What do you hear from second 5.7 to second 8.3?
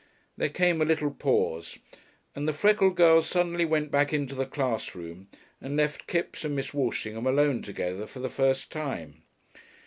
left Kipps and Miss Walshingham alone together for the